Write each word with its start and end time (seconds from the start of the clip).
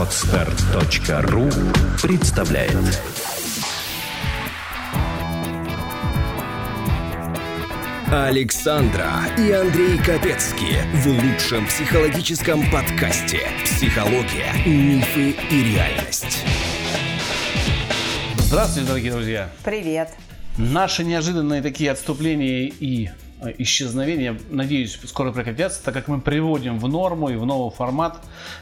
Отстар.ру 0.00 1.50
представляет 2.00 2.74
Александра 8.10 9.10
и 9.36 9.52
Андрей 9.52 9.98
Капецки 9.98 10.78
в 10.94 11.06
лучшем 11.06 11.66
психологическом 11.66 12.62
подкасте 12.70 13.40
«Психология, 13.66 14.54
мифы 14.64 15.36
и 15.50 15.74
реальность». 15.74 16.46
Здравствуйте, 18.38 18.88
дорогие 18.88 19.12
друзья! 19.12 19.50
Привет! 19.62 20.08
Наши 20.56 21.04
неожиданные 21.04 21.60
такие 21.60 21.90
отступления 21.90 22.68
и 22.68 23.10
исчезновения, 23.58 24.38
надеюсь, 24.50 24.98
скоро 25.06 25.32
прекратятся, 25.32 25.82
так 25.82 25.94
как 25.94 26.08
мы 26.08 26.20
приводим 26.20 26.78
в 26.78 26.88
норму 26.88 27.28
и 27.28 27.36
в 27.36 27.46
новый 27.46 27.74
формат 27.74 28.18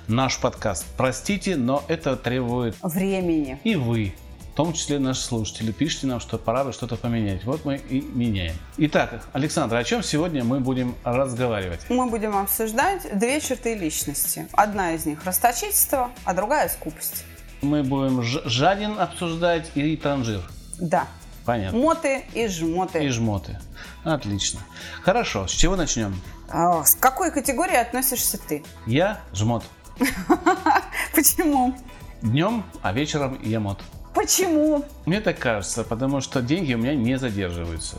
наш 0.07 0.39
подкаст. 0.39 0.87
Простите, 0.97 1.57
но 1.57 1.85
это 1.89 2.17
требует... 2.17 2.77
Времени. 2.83 3.61
И 3.65 3.75
вы, 3.77 4.15
в 4.53 4.57
том 4.57 4.73
числе 4.73 4.99
наши 4.99 5.23
слушатели, 5.23 5.73
пишите 5.73 6.07
нам, 6.07 6.21
что 6.21 6.39
пора 6.39 6.65
бы 6.65 6.73
что-то 6.73 6.97
поменять. 6.97 7.45
Вот 7.45 7.65
мы 7.65 7.81
и 7.89 8.01
меняем. 8.01 8.55
Итак, 8.77 9.27
Александр, 9.33 9.77
о 9.77 9.85
чем 9.85 10.03
сегодня 10.03 10.45
мы 10.45 10.61
будем 10.61 10.95
разговаривать? 11.05 11.81
Мы 11.89 12.09
будем 12.09 12.37
обсуждать 12.37 13.07
две 13.19 13.41
черты 13.41 13.75
личности. 13.75 14.49
Одна 14.53 14.95
из 14.95 15.07
них 15.07 15.25
расточительство, 15.25 16.11
а 16.25 16.35
другая 16.35 16.69
скупость. 16.69 17.25
Мы 17.63 17.83
будем 17.83 18.23
жаден 18.23 18.99
обсуждать 18.99 19.71
и 19.75 19.97
транжир. 19.97 20.43
Да. 20.79 21.09
Понятно. 21.49 21.79
Моты 21.79 22.27
и 22.35 22.47
жмоты. 22.47 23.03
И 23.03 23.09
жмоты. 23.09 23.59
Отлично. 24.05 24.61
Хорошо, 25.03 25.47
с 25.47 25.53
чего 25.53 25.77
начнем? 25.77 26.15
А, 26.51 26.85
с 26.85 26.95
какой 26.95 27.31
категории 27.33 27.77
относишься 27.77 28.37
ты? 28.37 28.63
Я 28.85 29.23
жмот. 29.33 29.65
Почему? 31.15 31.75
Днем, 32.21 32.65
а 32.83 32.93
вечером 32.93 33.41
я 33.43 33.61
мод. 33.61 33.83
Почему? 34.13 34.85
Мне 35.07 35.23
так 35.23 35.39
кажется, 35.39 35.85
потому 35.85 36.21
что 36.21 36.43
деньги 36.43 36.75
у 36.75 36.79
меня 36.79 36.95
не 36.95 37.19
задерживаются. 37.19 37.97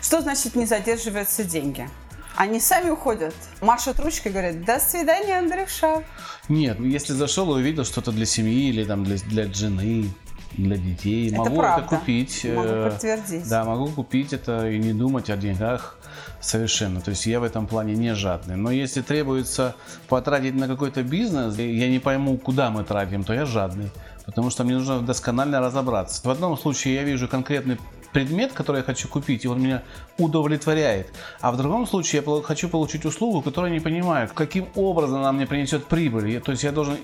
Что 0.00 0.20
значит 0.20 0.54
не 0.54 0.64
задерживаются 0.64 1.42
деньги? 1.42 1.90
Они 2.36 2.60
сами 2.60 2.90
уходят, 2.90 3.34
машут 3.60 3.98
ручкой 3.98 4.28
и 4.28 4.30
говорят, 4.30 4.64
до 4.64 4.78
свидания, 4.78 5.38
Андрюша. 5.38 6.04
Нет, 6.48 6.78
если 6.78 7.14
зашел 7.14 7.50
и 7.56 7.60
увидел 7.60 7.84
что-то 7.84 8.12
для 8.12 8.26
семьи 8.26 8.68
или 8.68 8.84
там 8.84 9.02
для, 9.02 9.16
для 9.16 9.52
жены, 9.52 10.08
для 10.52 10.76
детей. 10.76 11.28
Это 11.28 11.38
могу 11.38 11.56
правда. 11.56 11.86
это 11.86 11.96
купить. 11.96 12.44
Могу 12.44 12.68
э, 12.68 12.90
подтвердить. 12.90 13.48
Да, 13.48 13.64
могу 13.64 13.88
купить 13.88 14.32
это 14.32 14.68
и 14.68 14.78
не 14.78 14.92
думать 14.92 15.30
о 15.30 15.36
деньгах 15.36 15.96
совершенно. 16.40 17.00
То 17.00 17.10
есть 17.10 17.26
я 17.26 17.40
в 17.40 17.44
этом 17.44 17.66
плане 17.66 17.94
не 17.94 18.14
жадный. 18.14 18.56
Но 18.56 18.70
если 18.70 19.02
требуется 19.02 19.74
потратить 20.08 20.54
на 20.54 20.66
какой-то 20.66 21.02
бизнес, 21.02 21.56
я 21.56 21.88
не 21.88 21.98
пойму, 21.98 22.36
куда 22.38 22.70
мы 22.70 22.84
тратим, 22.84 23.24
то 23.24 23.32
я 23.32 23.46
жадный. 23.46 23.90
Потому 24.26 24.50
что 24.50 24.64
мне 24.64 24.74
нужно 24.74 25.00
досконально 25.00 25.60
разобраться. 25.60 26.20
В 26.26 26.30
одном 26.30 26.56
случае 26.56 26.94
я 26.94 27.04
вижу 27.04 27.28
конкретный 27.28 27.78
предмет, 28.12 28.52
который 28.52 28.78
я 28.78 28.82
хочу 28.82 29.08
купить, 29.08 29.44
и 29.44 29.48
он 29.48 29.62
меня 29.62 29.82
удовлетворяет. 30.18 31.12
А 31.40 31.52
в 31.52 31.56
другом 31.56 31.86
случае 31.86 32.22
я 32.24 32.42
хочу 32.42 32.68
получить 32.68 33.04
услугу, 33.04 33.42
которую 33.42 33.72
я 33.72 33.78
не 33.78 33.82
понимаю, 33.82 34.28
каким 34.34 34.68
образом 34.74 35.20
она 35.20 35.32
мне 35.32 35.46
принесет 35.46 35.86
прибыль. 35.86 36.30
Я, 36.30 36.40
то 36.40 36.52
есть 36.52 36.64
я 36.64 36.72
должен 36.72 36.96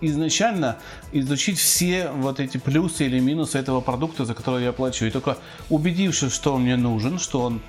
изначально 0.00 0.78
изучить 1.12 1.58
все 1.58 2.10
вот 2.10 2.40
эти 2.40 2.58
плюсы 2.58 3.06
или 3.06 3.20
минусы 3.20 3.58
этого 3.58 3.80
продукта, 3.80 4.24
за 4.24 4.34
который 4.34 4.64
я 4.64 4.72
плачу. 4.72 5.06
И 5.06 5.10
только 5.10 5.36
убедившись, 5.70 6.32
что 6.32 6.54
он 6.54 6.62
мне 6.62 6.76
нужен, 6.76 7.18
что 7.18 7.42
он... 7.42 7.60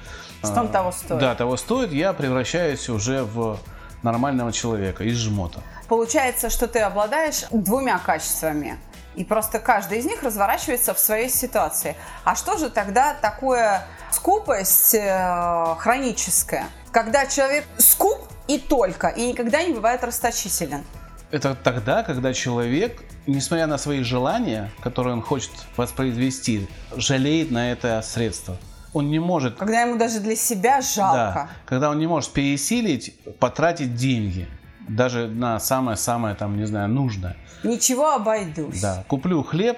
Что 0.43 0.61
он 0.61 0.67
того 0.67 0.91
стоит. 0.91 1.19
Да, 1.19 1.35
того 1.35 1.57
стоит, 1.57 1.91
я 1.91 2.13
превращаюсь 2.13 2.89
уже 2.89 3.23
в 3.23 3.57
нормального 4.05 4.53
человека 4.53 5.03
из 5.03 5.17
жмота. 5.17 5.59
Получается, 5.89 6.49
что 6.49 6.67
ты 6.67 6.79
обладаешь 6.79 7.43
двумя 7.51 7.99
качествами. 7.99 8.77
И 9.15 9.23
просто 9.23 9.59
каждый 9.59 9.99
из 9.99 10.05
них 10.05 10.23
разворачивается 10.23 10.93
в 10.93 10.99
своей 10.99 11.29
ситуации. 11.29 11.95
А 12.23 12.35
что 12.35 12.57
же 12.57 12.69
тогда 12.69 13.13
такое 13.13 13.85
скупость 14.11 14.93
э, 14.93 15.75
хроническая? 15.79 16.65
Когда 16.91 17.25
человек 17.25 17.65
скуп 17.77 18.19
и 18.47 18.57
только, 18.57 19.07
и 19.07 19.27
никогда 19.27 19.63
не 19.63 19.73
бывает 19.73 20.03
расточителен. 20.03 20.83
Это 21.31 21.55
тогда, 21.55 22.03
когда 22.03 22.33
человек, 22.33 23.01
несмотря 23.25 23.67
на 23.67 23.77
свои 23.77 24.03
желания, 24.03 24.69
которые 24.81 25.13
он 25.13 25.21
хочет 25.21 25.51
воспроизвести, 25.77 26.67
жалеет 26.95 27.51
на 27.51 27.71
это 27.71 28.01
средство. 28.01 28.57
Он 28.95 29.09
не 29.09 29.19
может... 29.19 29.57
Когда 29.57 29.81
ему 29.81 29.97
даже 29.97 30.21
для 30.21 30.37
себя 30.37 30.79
жалко. 30.79 31.33
Да, 31.35 31.49
когда 31.65 31.89
он 31.89 31.99
не 31.99 32.07
может 32.07 32.31
пересилить, 32.31 33.13
потратить 33.39 33.93
деньги. 33.93 34.47
Даже 34.87 35.27
на 35.27 35.59
самое-самое, 35.59 36.33
там, 36.33 36.55
не 36.55 36.65
знаю, 36.65 36.87
нужное. 36.87 37.35
Ничего 37.65 38.13
обойдусь. 38.13 38.79
Да, 38.79 39.03
куплю 39.09 39.43
хлеб 39.43 39.77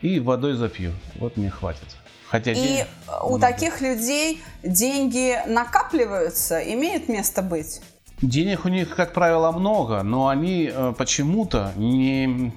и 0.00 0.20
водой 0.20 0.54
запью. 0.54 0.92
Вот 1.16 1.36
мне 1.36 1.50
хватит. 1.50 1.96
Хотя 2.28 2.52
и 2.52 2.54
день... 2.54 2.84
у 3.24 3.40
таких 3.40 3.80
людей 3.80 4.40
деньги 4.62 5.36
накапливаются, 5.48 6.60
имеет 6.60 7.08
место 7.08 7.42
быть? 7.42 7.80
Денег 8.22 8.64
у 8.64 8.68
них, 8.68 8.94
как 8.94 9.12
правило, 9.12 9.50
много, 9.50 10.04
но 10.04 10.28
они 10.28 10.70
э, 10.72 10.94
почему-то 10.96 11.72
не 11.74 12.52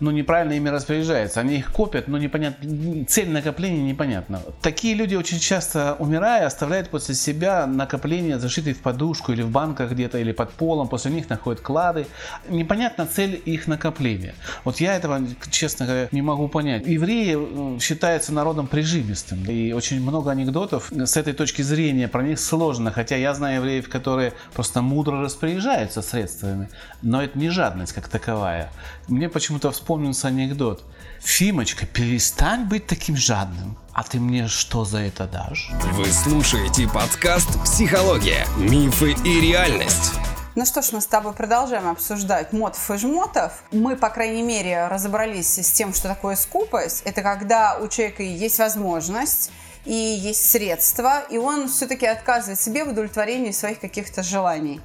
но 0.00 0.10
неправильно 0.10 0.54
ими 0.54 0.68
распоряжаются. 0.68 1.40
Они 1.40 1.56
их 1.56 1.70
копят, 1.72 2.08
но 2.08 2.18
непонятно, 2.18 3.04
цель 3.06 3.30
накопления 3.30 3.82
непонятна. 3.82 4.40
Такие 4.62 4.94
люди 4.94 5.14
очень 5.14 5.38
часто, 5.38 5.94
умирая, 5.98 6.46
оставляют 6.46 6.88
после 6.88 7.14
себя 7.14 7.66
накопления, 7.66 8.38
зашитые 8.38 8.74
в 8.74 8.80
подушку 8.80 9.32
или 9.32 9.42
в 9.42 9.50
банках 9.50 9.92
где-то, 9.92 10.18
или 10.18 10.32
под 10.32 10.50
полом. 10.50 10.88
После 10.88 11.10
них 11.10 11.28
находят 11.28 11.60
клады. 11.60 12.06
Непонятна 12.48 13.06
цель 13.06 13.40
их 13.44 13.66
накопления. 13.66 14.34
Вот 14.64 14.80
я 14.80 14.96
этого, 14.96 15.20
честно 15.50 15.86
говоря, 15.86 16.08
не 16.12 16.22
могу 16.22 16.48
понять. 16.48 16.86
Евреи 16.86 17.78
считаются 17.78 18.32
народом 18.32 18.66
прижимистым. 18.66 19.44
И 19.44 19.72
очень 19.72 20.00
много 20.00 20.30
анекдотов 20.30 20.90
с 20.90 21.16
этой 21.16 21.34
точки 21.34 21.62
зрения 21.62 22.08
про 22.08 22.22
них 22.22 22.40
сложно. 22.40 22.90
Хотя 22.90 23.16
я 23.16 23.34
знаю 23.34 23.56
евреев, 23.56 23.88
которые 23.88 24.32
просто 24.54 24.80
мудро 24.80 25.20
распоряжаются 25.20 26.00
средствами. 26.00 26.68
Но 27.02 27.22
это 27.22 27.38
не 27.38 27.50
жадность 27.50 27.92
как 27.92 28.08
таковая. 28.08 28.70
Мне 29.08 29.28
почему-то 29.28 29.70
вспомнилось 29.70 29.89
вспомнился 29.90 30.28
анекдот. 30.28 30.84
Фимочка, 31.20 31.84
перестань 31.84 32.66
быть 32.66 32.86
таким 32.86 33.16
жадным. 33.16 33.76
А 33.92 34.04
ты 34.04 34.20
мне 34.20 34.46
что 34.46 34.84
за 34.84 34.98
это 34.98 35.26
дашь? 35.26 35.68
Вы 35.94 36.04
слушаете 36.12 36.86
подкаст 36.86 37.60
«Психология. 37.64 38.46
Мифы 38.56 39.16
и 39.24 39.40
реальность». 39.40 40.12
Ну 40.54 40.64
что 40.64 40.82
ж, 40.82 40.92
мы 40.92 41.00
с 41.00 41.06
тобой 41.06 41.32
продолжаем 41.32 41.88
обсуждать 41.88 42.52
мотов 42.52 42.88
и 42.88 42.98
жмотов. 42.98 43.64
Мы, 43.72 43.96
по 43.96 44.10
крайней 44.10 44.42
мере, 44.42 44.86
разобрались 44.86 45.58
с 45.58 45.72
тем, 45.72 45.92
что 45.92 46.06
такое 46.06 46.36
скупость. 46.36 47.02
Это 47.04 47.22
когда 47.22 47.76
у 47.76 47.88
человека 47.88 48.22
есть 48.22 48.60
возможность 48.60 49.50
и 49.84 49.92
есть 49.92 50.48
средства, 50.48 51.24
и 51.30 51.36
он 51.36 51.68
все-таки 51.68 52.06
отказывает 52.06 52.60
себе 52.60 52.84
в 52.84 52.90
удовлетворении 52.90 53.50
своих 53.50 53.80
каких-то 53.80 54.22
желаний. 54.22 54.80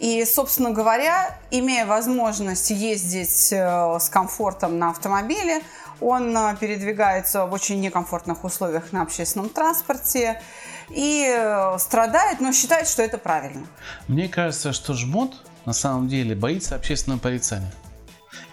И, 0.00 0.24
собственно 0.24 0.70
говоря, 0.70 1.38
имея 1.50 1.84
возможность 1.84 2.70
ездить 2.70 3.52
э, 3.52 3.98
с 4.00 4.08
комфортом 4.08 4.78
на 4.78 4.88
автомобиле, 4.88 5.60
он 6.00 6.34
э, 6.34 6.56
передвигается 6.58 7.44
в 7.44 7.52
очень 7.52 7.80
некомфортных 7.82 8.42
условиях 8.42 8.92
на 8.92 9.02
общественном 9.02 9.50
транспорте 9.50 10.40
и 10.88 11.26
э, 11.28 11.76
страдает, 11.78 12.40
но 12.40 12.50
считает, 12.52 12.88
что 12.88 13.02
это 13.02 13.18
правильно. 13.18 13.66
Мне 14.08 14.26
кажется, 14.28 14.72
что 14.72 14.94
жмот 14.94 15.34
на 15.66 15.74
самом 15.74 16.08
деле 16.08 16.34
боится 16.34 16.76
общественного 16.76 17.20
порицания 17.20 17.72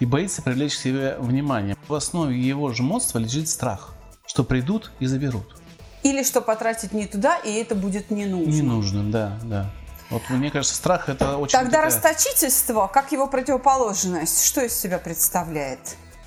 и 0.02 0.06
боится 0.06 0.42
привлечь 0.42 0.76
к 0.76 0.82
себе 0.82 1.16
внимание. 1.18 1.78
В 1.88 1.94
основе 1.94 2.38
его 2.38 2.74
жмотства 2.74 3.20
лежит 3.20 3.48
страх, 3.48 3.94
что 4.26 4.44
придут 4.44 4.92
и 5.00 5.06
заберут. 5.06 5.56
Или 6.04 6.24
что 6.24 6.42
потратить 6.42 6.92
не 6.92 7.08
туда, 7.08 7.38
и 7.38 7.54
это 7.54 7.74
будет 7.74 8.12
не 8.12 8.26
нужно. 8.26 8.52
Не 8.52 8.62
нужно, 8.64 9.10
да, 9.10 9.40
да. 9.44 9.72
Вот 10.10 10.22
мне 10.30 10.50
кажется, 10.52 10.76
страх 10.76 11.10
это 11.10 11.38
очень... 11.38 11.52
Тогда 11.52 11.82
такая... 11.82 11.86
расточительство, 11.88 12.88
как 12.88 13.12
его 13.12 13.28
противоположность, 13.28 14.46
что 14.46 14.62
из 14.62 14.74
себя 14.74 15.00
представляет? 15.00 15.80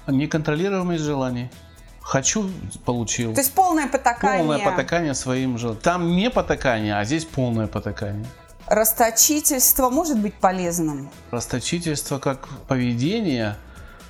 Неконтролируемость 0.06 1.02
желаний. 1.02 1.50
Хочу, 2.00 2.50
получил. 2.84 3.34
То 3.34 3.40
есть 3.40 3.52
полное 3.52 3.87
потакание. 3.87 4.38
Полное 4.38 4.64
потакание 4.64 5.14
своим 5.14 5.56
желаниям. 5.58 5.82
Там 5.82 6.10
не 6.10 6.31
потакание, 6.31 6.96
а 6.96 7.04
здесь 7.04 7.25
полное 7.25 7.69
потакание. 7.69 8.26
Расточительство 8.66 9.90
может 9.90 10.19
быть 10.19 10.34
полезным? 10.34 11.10
Расточительство 11.31 12.19
как 12.19 12.49
поведение, 12.69 13.56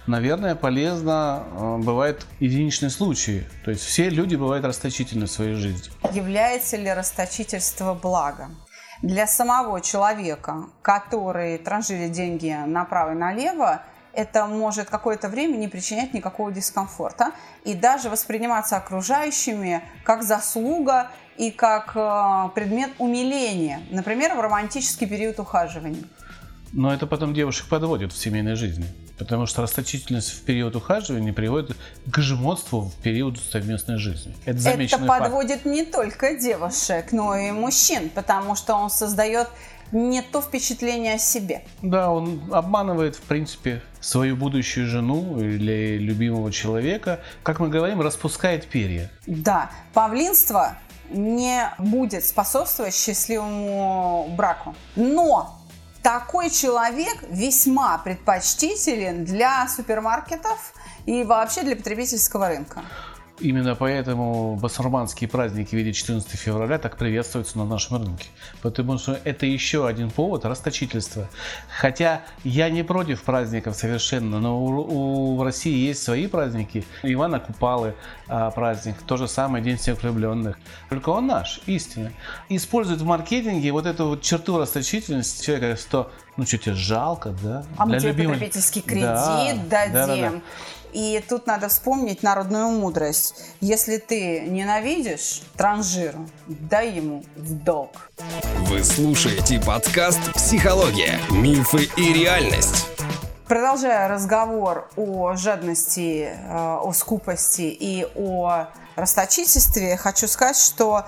наверное, 0.06 0.54
полезно. 0.54 1.44
Э, 1.52 1.76
бывают 1.78 2.26
единичные 2.40 2.90
случаи. 2.90 3.46
То 3.64 3.70
есть 3.70 3.84
все 3.84 4.08
люди 4.08 4.36
бывают 4.36 4.64
расточительны 4.64 5.26
в 5.26 5.30
своей 5.30 5.54
жизни. 5.54 5.90
Является 6.12 6.76
ли 6.76 6.92
расточительство 6.92 7.94
благом? 7.94 8.56
Для 9.02 9.26
самого 9.26 9.80
человека, 9.80 10.66
который 10.82 11.58
транжирит 11.58 12.12
деньги 12.12 12.56
направо 12.66 13.12
и 13.12 13.14
налево, 13.14 13.82
это 14.12 14.46
может 14.46 14.90
какое-то 14.90 15.28
время 15.28 15.56
не 15.56 15.68
причинять 15.68 16.12
никакого 16.14 16.50
дискомфорта 16.50 17.32
и 17.64 17.74
даже 17.74 18.10
восприниматься 18.10 18.76
окружающими 18.76 19.82
как 20.04 20.22
заслуга 20.22 21.08
и 21.38 21.50
как 21.50 21.92
э, 21.94 22.48
предмет 22.54 22.90
умиления, 22.98 23.80
например, 23.90 24.34
в 24.34 24.40
романтический 24.40 25.06
период 25.06 25.38
ухаживания. 25.38 26.02
Но 26.72 26.92
это 26.92 27.06
потом 27.06 27.32
девушек 27.32 27.68
подводит 27.68 28.12
в 28.12 28.18
семейной 28.18 28.56
жизни. 28.56 28.86
Потому 29.20 29.44
что 29.44 29.60
расточительность 29.60 30.30
в 30.30 30.40
период 30.44 30.74
ухаживания 30.74 31.34
приводит 31.34 31.76
к 32.10 32.20
жмотству 32.20 32.80
в 32.80 32.94
период 33.02 33.38
совместной 33.38 33.98
жизни. 33.98 34.34
Это, 34.46 34.70
это 34.70 34.98
подводит 34.98 35.60
факт. 35.60 35.66
не 35.66 35.84
только 35.84 36.38
девушек, 36.38 37.12
но 37.12 37.36
и 37.36 37.50
мужчин, 37.50 38.08
потому 38.08 38.56
что 38.56 38.74
он 38.74 38.88
создает 38.88 39.48
не 39.92 40.22
то 40.22 40.40
впечатление 40.40 41.16
о 41.16 41.18
себе. 41.18 41.62
Да, 41.82 42.10
он 42.10 42.40
обманывает, 42.50 43.16
в 43.16 43.20
принципе, 43.20 43.82
свою 44.00 44.36
будущую 44.36 44.86
жену 44.86 45.38
или 45.38 45.98
любимого 45.98 46.50
человека. 46.50 47.20
Как 47.42 47.60
мы 47.60 47.68
говорим, 47.68 48.00
распускает 48.00 48.66
перья. 48.68 49.10
Да, 49.26 49.70
павлинство 49.92 50.78
не 51.10 51.70
будет 51.78 52.24
способствовать 52.24 52.94
счастливому 52.94 54.32
браку. 54.34 54.74
Но 54.96 55.59
такой 56.02 56.50
человек 56.50 57.16
весьма 57.28 57.98
предпочтителен 57.98 59.24
для 59.24 59.68
супермаркетов 59.68 60.72
и 61.06 61.24
вообще 61.24 61.62
для 61.62 61.76
потребительского 61.76 62.48
рынка. 62.48 62.82
Именно 63.40 63.74
поэтому 63.74 64.56
басурманские 64.56 65.28
праздники 65.28 65.70
в 65.70 65.72
виде 65.72 65.92
14 65.92 66.30
февраля 66.32 66.78
так 66.78 66.96
приветствуются 66.96 67.56
на 67.56 67.64
нашем 67.64 67.96
рынке. 67.96 68.28
Потому 68.60 68.98
что 68.98 69.18
это 69.24 69.46
еще 69.46 69.86
один 69.86 70.10
повод 70.10 70.44
расточительства. 70.44 71.28
Хотя 71.68 72.22
я 72.44 72.68
не 72.68 72.82
против 72.82 73.22
праздников 73.22 73.76
совершенно, 73.76 74.40
но 74.40 74.62
у, 74.62 74.68
у, 74.68 75.36
в 75.36 75.42
России 75.42 75.86
есть 75.88 76.02
свои 76.02 76.26
праздники. 76.26 76.84
Ивана 77.02 77.40
Купалы 77.40 77.94
а, 78.28 78.50
праздник, 78.50 78.96
то 79.06 79.16
же 79.16 79.26
самое 79.26 79.64
День 79.64 79.78
всех 79.78 80.02
влюбленных. 80.02 80.58
Только 80.90 81.08
он 81.08 81.26
наш, 81.26 81.60
истинный. 81.66 82.12
Использует 82.50 83.00
в 83.00 83.06
маркетинге 83.06 83.72
вот 83.72 83.86
эту 83.86 84.06
вот 84.06 84.22
черту 84.22 84.58
расточительности 84.58 85.44
человека, 85.44 85.80
что 85.80 86.10
ну 86.36 86.46
что 86.46 86.58
тебе 86.58 86.74
жалко, 86.74 87.34
да? 87.42 87.64
А 87.76 87.86
Для 87.86 87.94
мы 87.94 88.00
тебе 88.00 88.12
любимых... 88.12 88.34
потребительский 88.34 88.80
кредит 88.82 89.04
да, 89.04 89.46
дадим. 89.68 89.68
Да, 89.68 90.06
да, 90.06 90.30
да. 90.30 90.40
И 90.92 91.22
тут 91.28 91.46
надо 91.46 91.68
вспомнить 91.68 92.22
народную 92.22 92.68
мудрость. 92.68 93.34
Если 93.60 93.98
ты 93.98 94.40
ненавидишь 94.40 95.42
транжиру, 95.56 96.28
дай 96.46 96.92
ему 96.92 97.24
в 97.36 97.54
долг. 97.54 98.10
Вы 98.66 98.82
слушаете 98.82 99.60
подкаст 99.60 100.20
«Психология. 100.34 101.18
Мифы 101.30 101.88
и 101.96 102.12
реальность». 102.12 102.86
Продолжая 103.46 104.08
разговор 104.08 104.88
о 104.96 105.34
жадности, 105.34 106.30
э, 106.32 106.78
о 106.82 106.92
скупости 106.92 107.62
и 107.62 108.06
о 108.14 108.68
расточительстве, 108.94 109.96
хочу 109.96 110.28
сказать, 110.28 110.56
что 110.56 111.04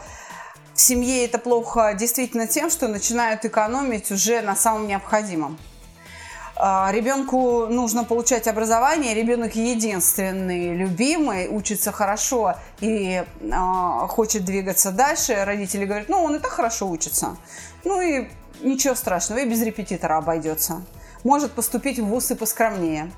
в 0.74 0.80
семье 0.80 1.24
это 1.24 1.38
плохо 1.38 1.94
действительно 1.94 2.46
тем, 2.46 2.70
что 2.70 2.88
начинают 2.88 3.44
экономить 3.44 4.10
уже 4.10 4.40
на 4.40 4.56
самом 4.56 4.88
необходимом. 4.88 5.58
А, 6.64 6.92
ребенку 6.92 7.66
нужно 7.66 8.04
получать 8.04 8.46
образование, 8.46 9.14
ребенок 9.14 9.56
единственный, 9.56 10.76
любимый, 10.76 11.48
учится 11.48 11.90
хорошо 11.90 12.54
и 12.78 13.24
э, 13.40 14.06
хочет 14.06 14.44
двигаться 14.44 14.92
дальше. 14.92 15.44
Родители 15.44 15.86
говорят, 15.86 16.08
ну 16.08 16.22
он 16.22 16.36
и 16.36 16.38
так 16.38 16.52
хорошо 16.52 16.88
учится. 16.88 17.36
Ну 17.82 18.00
и 18.00 18.28
ничего 18.60 18.94
страшного, 18.94 19.40
и 19.40 19.44
без 19.44 19.60
репетитора 19.60 20.18
обойдется. 20.18 20.84
Может 21.24 21.50
поступить 21.50 21.98
в 21.98 22.04
вуз 22.04 22.30
и 22.30 22.36
поскромнее. 22.36 23.10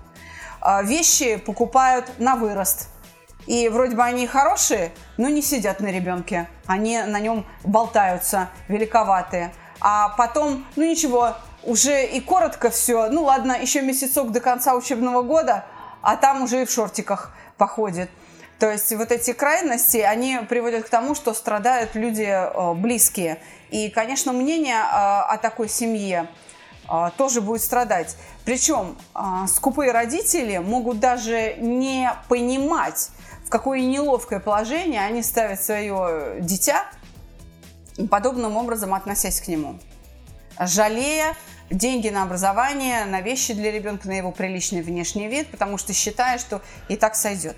Э, 0.63 0.83
вещи 0.83 1.37
покупают 1.37 2.19
на 2.19 2.37
вырост. 2.37 2.89
И 3.47 3.69
вроде 3.69 3.95
бы 3.95 4.05
они 4.05 4.27
хорошие, 4.27 4.91
но 5.19 5.29
не 5.29 5.43
сидят 5.43 5.81
на 5.81 5.89
ребенке. 5.89 6.49
Они 6.65 7.03
на 7.03 7.21
нем 7.21 7.45
болтаются, 7.63 8.49
великоватые. 8.69 9.53
А 9.81 10.15
потом, 10.17 10.65
ну 10.77 10.85
ничего, 10.89 11.35
уже 11.67 12.07
и 12.07 12.21
коротко 12.21 12.71
все. 12.71 13.09
Ну 13.11 13.25
ладно, 13.25 13.53
еще 13.53 13.83
месяцок 13.83 14.33
до 14.33 14.41
конца 14.41 14.75
учебного 14.75 15.23
года, 15.23 15.65
а 16.03 16.17
там 16.17 16.43
уже 16.43 16.63
и 16.63 16.65
в 16.65 16.71
шортиках 16.71 17.33
походит. 17.57 18.11
То 18.59 18.71
есть 18.71 18.93
вот 18.95 19.11
эти 19.11 19.33
крайности, 19.33 19.99
они 19.99 20.39
приводят 20.49 20.85
к 20.87 20.89
тому, 20.89 21.15
что 21.15 21.35
страдают 21.35 21.95
люди 21.95 22.23
э, 22.23 22.75
близкие. 22.75 23.39
И, 23.71 23.91
конечно, 23.91 24.33
мнение 24.33 24.77
э, 24.77 24.81
о 24.81 25.39
такой 25.39 25.69
семье 25.69 26.29
э, 26.89 27.11
тоже 27.17 27.41
будет 27.41 27.63
страдать. 27.63 28.17
Причем 28.45 28.97
скупые 29.49 29.91
родители 29.91 30.59
могут 30.59 31.01
даже 31.01 31.55
не 31.59 32.13
понимать, 32.29 33.09
в 33.45 33.49
какое 33.49 33.81
неловкое 33.81 34.39
положение 34.39 35.01
они 35.01 35.23
ставят 35.23 35.63
свое 35.63 36.37
дитя, 36.41 36.85
подобным 38.11 38.57
образом 38.57 38.93
относясь 38.93 39.41
к 39.41 39.49
нему. 39.49 39.79
Жалея 40.61 41.35
деньги 41.75 42.09
на 42.09 42.23
образование, 42.23 43.05
на 43.05 43.21
вещи 43.21 43.53
для 43.53 43.71
ребенка, 43.71 44.09
на 44.09 44.13
его 44.13 44.33
приличный 44.33 44.83
внешний 44.83 45.29
вид, 45.29 45.51
потому 45.51 45.79
что 45.79 45.93
считая, 45.93 46.39
что 46.39 46.63
и 46.89 46.97
так 46.97 47.15
сойдет. 47.15 47.57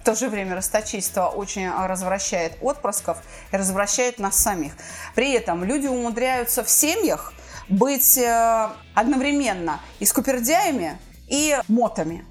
В 0.00 0.04
то 0.04 0.14
же 0.14 0.28
время 0.28 0.54
расточительство 0.54 1.28
очень 1.28 1.70
развращает 1.70 2.58
отпрысков 2.60 3.18
и 3.52 3.56
развращает 3.56 4.18
нас 4.18 4.36
самих. 4.36 4.74
При 5.14 5.32
этом 5.32 5.64
люди 5.64 5.86
умудряются 5.86 6.62
в 6.62 6.68
семьях 6.68 7.32
быть 7.70 8.18
э, 8.18 8.68
одновременно 8.94 9.80
и 10.00 10.04
скупердяями, 10.04 10.98
и 11.26 11.58
мотами 11.68 12.24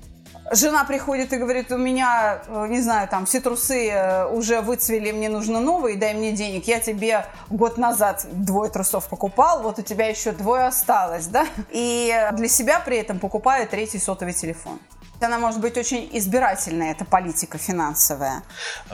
жена 0.55 0.83
приходит 0.83 1.33
и 1.33 1.38
говорит, 1.38 1.71
у 1.71 1.77
меня, 1.77 2.41
э, 2.47 2.67
не 2.69 2.81
знаю, 2.81 3.07
там 3.07 3.25
все 3.25 3.39
трусы 3.39 3.89
э, 3.89 4.27
уже 4.27 4.61
выцвели, 4.61 5.11
мне 5.11 5.29
нужно 5.29 5.59
новые, 5.59 5.97
дай 5.97 6.13
мне 6.13 6.31
денег. 6.31 6.67
Я 6.67 6.79
тебе 6.79 7.25
год 7.50 7.77
назад 7.77 8.25
двое 8.31 8.71
трусов 8.71 9.07
покупал, 9.09 9.63
вот 9.63 9.79
у 9.79 9.81
тебя 9.81 10.07
еще 10.07 10.31
двое 10.31 10.65
осталось, 10.65 11.27
да? 11.27 11.45
И 11.71 12.13
для 12.33 12.47
себя 12.47 12.79
при 12.79 12.97
этом 12.97 13.19
покупаю 13.19 13.67
третий 13.67 14.00
сотовый 14.00 14.33
телефон. 14.33 14.79
Она 15.21 15.39
может 15.39 15.61
быть 15.61 15.77
очень 15.77 16.09
избирательная, 16.11 16.91
эта 16.91 17.05
политика 17.05 17.57
финансовая. 17.57 18.44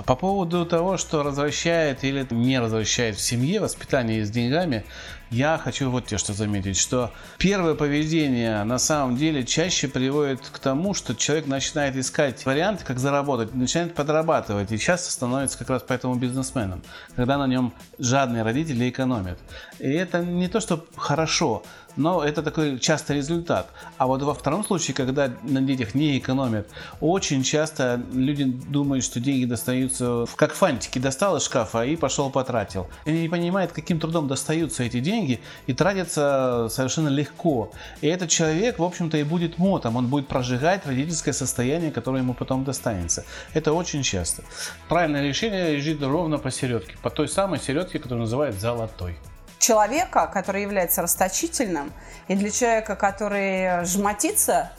По 0.05 0.15
поводу 0.15 0.65
того, 0.65 0.97
что 0.97 1.23
развращает 1.23 2.03
или 2.03 2.27
не 2.29 2.59
развращает 2.59 3.15
в 3.15 3.21
семье 3.21 3.59
воспитание 3.59 4.23
с 4.23 4.29
деньгами, 4.29 4.85
я 5.31 5.57
хочу 5.57 5.89
вот 5.89 6.07
те 6.07 6.17
что 6.17 6.33
заметить, 6.33 6.77
что 6.77 7.11
первое 7.37 7.75
поведение 7.75 8.63
на 8.63 8.79
самом 8.79 9.15
деле 9.15 9.45
чаще 9.45 9.87
приводит 9.87 10.41
к 10.41 10.59
тому, 10.59 10.93
что 10.93 11.15
человек 11.15 11.47
начинает 11.47 11.95
искать 11.95 12.45
варианты, 12.45 12.83
как 12.83 12.99
заработать, 12.99 13.53
начинает 13.53 13.93
подрабатывать 13.93 14.71
и 14.71 14.79
часто 14.79 15.11
становится 15.11 15.57
как 15.57 15.69
раз 15.69 15.83
поэтому 15.87 16.15
бизнесменом, 16.15 16.81
когда 17.15 17.37
на 17.37 17.47
нем 17.47 17.73
жадные 17.99 18.43
родители 18.43 18.89
экономят. 18.89 19.39
И 19.79 19.87
это 19.87 20.19
не 20.19 20.47
то, 20.47 20.59
что 20.59 20.85
хорошо, 20.95 21.63
но 21.95 22.23
это 22.23 22.41
такой 22.41 22.79
частый 22.79 23.17
результат. 23.17 23.69
А 23.97 24.07
вот 24.07 24.21
во 24.21 24.33
втором 24.33 24.63
случае, 24.63 24.95
когда 24.95 25.31
на 25.43 25.61
детях 25.61 25.93
не 25.95 26.17
экономят, 26.17 26.69
очень 27.01 27.43
часто 27.43 28.01
люди 28.13 28.45
думают, 28.45 29.03
что 29.03 29.19
деньги 29.19 29.45
достаются 29.45 30.25
как 30.35 30.53
фантики, 30.53 30.97
достал 30.97 31.37
из 31.37 31.43
шкафа 31.43 31.83
и 31.83 31.95
пошел 31.95 32.29
потратил. 32.29 32.87
Они 33.05 33.23
не 33.23 33.29
понимают, 33.29 33.73
каким 33.73 33.99
трудом 33.99 34.27
достаются 34.27 34.83
эти 34.83 34.99
деньги, 34.99 35.18
деньги 35.19 35.39
и 35.67 35.73
тратятся 35.73 36.67
совершенно 36.69 37.09
легко. 37.09 37.71
И 38.01 38.07
этот 38.07 38.29
человек, 38.29 38.79
в 38.79 38.83
общем-то, 38.83 39.17
и 39.17 39.23
будет 39.23 39.57
мотом, 39.57 39.95
он 39.95 40.07
будет 40.07 40.27
прожигать 40.27 40.85
родительское 40.85 41.33
состояние, 41.33 41.91
которое 41.91 42.19
ему 42.19 42.33
потом 42.33 42.63
достанется. 42.63 43.25
Это 43.53 43.73
очень 43.73 44.03
часто. 44.03 44.43
Правильное 44.87 45.23
решение 45.23 45.75
лежит 45.75 46.01
ровно 46.01 46.37
посередке, 46.37 46.95
по 47.01 47.09
той 47.09 47.27
самой 47.27 47.59
середке, 47.59 47.99
которую 47.99 48.21
называют 48.21 48.55
золотой 48.55 49.17
человека, 49.59 50.29
который 50.33 50.61
является 50.61 51.01
расточительным, 51.01 51.91
и 52.29 52.35
для 52.35 52.49
человека, 52.49 52.95
который 52.95 53.83
жмотится, 53.85 54.71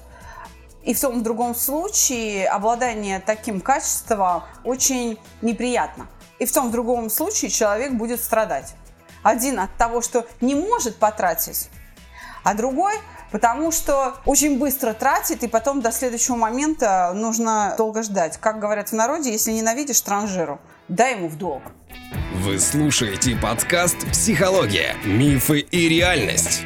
и 0.83 0.95
в 0.95 1.01
том 1.01 1.21
в 1.21 1.23
другом 1.23 1.55
случае 1.55 2.49
обладание 2.49 3.21
таким 3.21 3.61
качеством 3.61 4.43
очень 4.65 5.19
неприятно. 5.43 6.09
И 6.39 6.47
в 6.47 6.53
том 6.53 6.71
в 6.71 6.73
другом 6.73 7.11
случае 7.11 7.51
человек 7.51 7.93
будет 7.93 8.23
страдать. 8.23 8.75
Один 9.23 9.61
от 9.61 9.75
того, 9.77 10.01
что 10.01 10.27
не 10.41 10.55
может 10.55 10.97
потратить, 10.97 11.69
а 12.43 12.55
другой 12.55 12.95
потому 13.31 13.71
что 13.71 14.17
очень 14.27 14.59
быстро 14.59 14.93
тратит, 14.93 15.43
и 15.43 15.49
потом 15.49 15.81
до 15.81 15.93
следующего 15.93 16.37
момента 16.37 17.13
нужно 17.15 17.75
долго 17.77 18.03
ждать. 18.03 18.39
Как 18.39 18.59
говорят 18.59 18.91
в 18.91 18.93
народе, 18.93 19.33
если 19.33 19.53
ненавидишь 19.53 20.01
транжиру, 20.01 20.61
дай 20.89 21.15
ему 21.17 21.29
в 21.29 21.37
долг. 21.37 21.63
Вы 22.35 22.59
слушаете 22.59 23.37
подкаст 23.37 23.97
«Психология. 24.11 24.97
Мифы 25.05 25.61
и 25.61 25.89
реальность». 25.89 26.63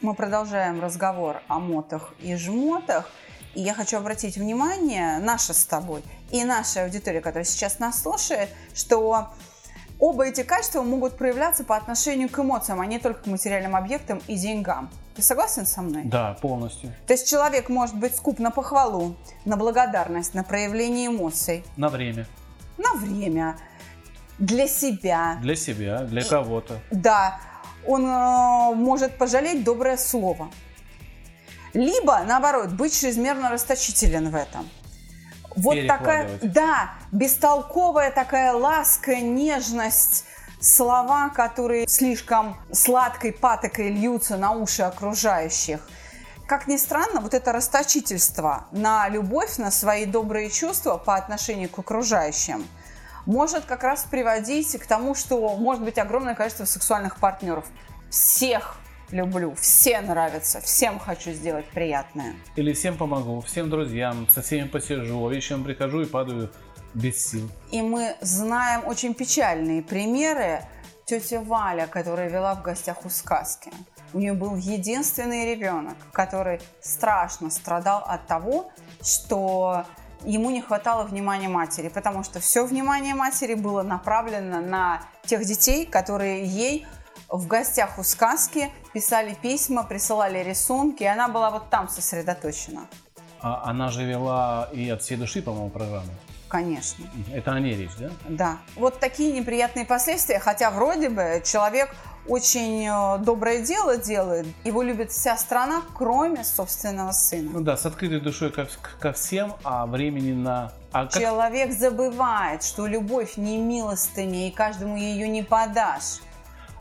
Мы 0.00 0.14
продолжаем 0.14 0.80
разговор 0.80 1.42
о 1.48 1.58
мотах 1.58 2.14
и 2.20 2.36
жмотах. 2.36 3.10
И 3.54 3.60
я 3.60 3.74
хочу 3.74 3.96
обратить 3.96 4.36
внимание, 4.36 5.18
наша 5.18 5.52
с 5.52 5.64
тобой 5.64 6.04
и 6.30 6.44
наша 6.44 6.84
аудитория, 6.84 7.20
которая 7.20 7.44
сейчас 7.44 7.80
нас 7.80 8.02
слушает, 8.02 8.50
что 8.74 9.30
Оба 10.00 10.26
эти 10.26 10.44
качества 10.44 10.82
могут 10.82 11.16
проявляться 11.16 11.64
по 11.64 11.76
отношению 11.76 12.28
к 12.28 12.38
эмоциям, 12.38 12.80
а 12.80 12.86
не 12.86 13.00
только 13.00 13.24
к 13.24 13.26
материальным 13.26 13.74
объектам 13.74 14.22
и 14.28 14.36
деньгам. 14.36 14.90
Ты 15.16 15.22
согласен 15.22 15.66
со 15.66 15.82
мной? 15.82 16.04
Да, 16.04 16.36
полностью. 16.40 16.92
То 17.08 17.14
есть 17.14 17.28
человек 17.28 17.68
может 17.68 17.96
быть 17.96 18.14
скуп 18.14 18.38
на 18.38 18.52
похвалу, 18.52 19.16
на 19.44 19.56
благодарность, 19.56 20.34
на 20.34 20.44
проявление 20.44 21.08
эмоций. 21.08 21.64
На 21.76 21.88
время. 21.88 22.26
На 22.76 22.94
время. 22.94 23.58
Для 24.38 24.68
себя. 24.68 25.38
Для 25.42 25.56
себя, 25.56 26.02
для 26.04 26.22
и, 26.22 26.28
кого-то. 26.28 26.78
Да. 26.92 27.40
он 27.84 28.06
э, 28.06 28.74
может 28.76 29.18
пожалеть 29.18 29.64
доброе 29.64 29.96
слово. 29.96 30.48
Либо, 31.74 32.20
наоборот, 32.24 32.70
быть 32.70 32.98
чрезмерно 32.98 33.50
расточителен 33.50 34.30
в 34.30 34.36
этом. 34.36 34.68
Вот 35.56 35.86
такая, 35.86 36.28
да, 36.42 36.90
бестолковая 37.12 38.10
такая 38.10 38.52
ласка, 38.52 39.16
нежность, 39.16 40.24
слова, 40.60 41.28
которые 41.30 41.86
слишком 41.88 42.56
сладкой 42.72 43.32
патокой 43.32 43.90
льются 43.90 44.36
на 44.36 44.52
уши 44.52 44.82
окружающих. 44.82 45.80
Как 46.46 46.66
ни 46.66 46.76
странно, 46.76 47.20
вот 47.20 47.34
это 47.34 47.52
расточительство 47.52 48.66
на 48.72 49.08
любовь, 49.08 49.58
на 49.58 49.70
свои 49.70 50.06
добрые 50.06 50.50
чувства 50.50 50.96
по 50.96 51.14
отношению 51.16 51.68
к 51.68 51.78
окружающим 51.78 52.66
может 53.26 53.66
как 53.66 53.82
раз 53.82 54.06
приводить 54.10 54.78
к 54.78 54.86
тому, 54.86 55.14
что 55.14 55.54
может 55.56 55.84
быть 55.84 55.98
огромное 55.98 56.34
количество 56.34 56.64
сексуальных 56.64 57.18
партнеров. 57.18 57.66
Всех 58.10 58.78
люблю, 59.10 59.54
все 59.54 60.00
нравятся, 60.00 60.60
всем 60.60 60.98
хочу 60.98 61.32
сделать 61.32 61.66
приятное. 61.66 62.34
Или 62.56 62.72
всем 62.72 62.96
помогу, 62.96 63.40
всем 63.40 63.70
друзьям, 63.70 64.28
со 64.30 64.42
всеми 64.42 64.68
посижу, 64.68 65.26
а 65.26 65.30
вечером 65.32 65.64
прихожу 65.64 66.02
и 66.02 66.06
падаю 66.06 66.50
без 66.94 67.26
сил. 67.26 67.50
И 67.70 67.82
мы 67.82 68.16
знаем 68.20 68.86
очень 68.86 69.14
печальные 69.14 69.82
примеры. 69.82 70.60
Тетя 71.04 71.40
Валя, 71.40 71.86
которая 71.86 72.28
вела 72.28 72.54
в 72.54 72.62
гостях 72.62 73.06
у 73.06 73.08
сказки. 73.08 73.70
У 74.12 74.18
нее 74.18 74.34
был 74.34 74.56
единственный 74.56 75.54
ребенок, 75.54 75.96
который 76.12 76.60
страшно 76.82 77.48
страдал 77.50 78.04
от 78.06 78.26
того, 78.26 78.70
что 79.02 79.86
ему 80.24 80.50
не 80.50 80.60
хватало 80.60 81.04
внимания 81.04 81.48
матери, 81.48 81.88
потому 81.88 82.24
что 82.24 82.40
все 82.40 82.66
внимание 82.66 83.14
матери 83.14 83.54
было 83.54 83.82
направлено 83.82 84.60
на 84.60 85.02
тех 85.24 85.44
детей, 85.44 85.86
которые 85.86 86.44
ей 86.44 86.86
в 87.28 87.46
гостях 87.46 87.98
у 87.98 88.02
сказки 88.02 88.70
писали 88.92 89.34
письма, 89.40 89.84
присылали 89.84 90.38
рисунки, 90.38 91.02
и 91.02 91.06
она 91.06 91.28
была 91.28 91.50
вот 91.50 91.70
там 91.70 91.88
сосредоточена. 91.88 92.86
А 93.40 93.62
она 93.70 93.90
же 93.90 94.04
вела 94.04 94.68
и 94.72 94.88
от 94.88 95.02
всей 95.02 95.16
души, 95.16 95.42
по-моему, 95.42 95.70
программу. 95.70 96.08
Конечно. 96.48 97.04
Это 97.32 97.52
о 97.52 97.60
ней 97.60 97.76
речь, 97.76 97.94
да? 97.98 98.10
Да. 98.28 98.58
Вот 98.74 98.98
такие 99.00 99.32
неприятные 99.38 99.84
последствия, 99.84 100.38
хотя 100.38 100.70
вроде 100.70 101.10
бы 101.10 101.42
человек 101.44 101.94
очень 102.26 102.86
э, 102.86 103.18
доброе 103.18 103.62
дело 103.62 103.96
делает, 103.98 104.46
его 104.64 104.82
любит 104.82 105.12
вся 105.12 105.36
страна, 105.36 105.82
кроме 105.94 106.44
собственного 106.44 107.12
сына. 107.12 107.50
Ну 107.52 107.60
да, 107.60 107.76
с 107.76 107.86
открытой 107.86 108.20
душой 108.20 108.50
ко, 108.50 108.66
ко 108.98 109.12
всем, 109.12 109.54
а 109.62 109.86
времени 109.86 110.32
на... 110.32 110.72
А 110.92 111.06
как- 111.06 111.20
Человек 111.22 111.72
забывает, 111.72 112.62
что 112.62 112.86
любовь 112.86 113.36
не 113.36 113.58
милостыня, 113.58 114.48
и 114.48 114.50
каждому 114.50 114.96
ее 114.96 115.28
не 115.28 115.42
подашь. 115.42 116.20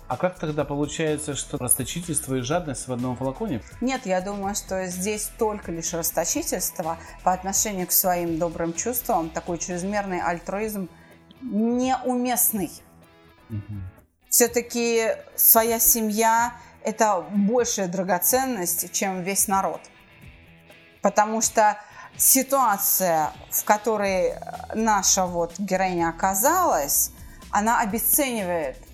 А 0.08 0.16
как 0.16 0.40
тогда 0.40 0.64
получается, 0.64 1.36
что 1.36 1.58
расточительство 1.58 2.36
и 2.36 2.42
жадность 2.42 2.88
в 2.88 2.94
одном 2.94 3.18
флаконе? 3.18 3.62
Нет, 3.82 4.06
я 4.06 4.22
думаю, 4.22 4.56
что 4.56 4.88
здесь 4.88 5.30
только 5.38 5.72
лишь 5.72 5.94
расточительство 5.94 6.98
по 7.24 7.34
отношению 7.34 7.88
к 7.88 7.92
своим 7.92 8.40
добрым 8.40 8.74
чувствам, 8.74 9.30
такой 9.30 9.58
чрезмерный 9.58 10.22
альтруизм 10.22 10.88
неуместный. 11.42 12.72
Все-таки 14.30 15.12
своя 15.36 15.80
семья– 15.80 16.54
это 16.84 17.26
большая 17.32 17.90
драгоценность, 17.90 18.94
чем 18.94 19.24
весь 19.24 19.50
народ. 19.50 19.82
Потому 21.02 21.42
что 21.42 21.78
ситуация, 22.16 23.34
в 23.52 23.64
которой 23.66 24.36
наша 24.74 25.26
вот 25.26 25.60
героиня 25.60 26.10
оказалась, 26.10 27.12
она 27.52 27.82
обесценивает 27.82 28.87